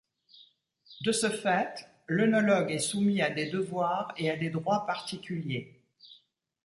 De 1.01 1.11
ce 1.11 1.29
fait, 1.29 1.87
l'œnologue 2.07 2.71
est 2.71 2.79
soumis 2.79 3.21
à 3.21 3.29
des 3.29 3.51
devoirs 3.51 4.11
et 4.17 4.31
à 4.31 4.35
des 4.35 4.49
droits 4.49 4.87
particuliers. 4.87 5.79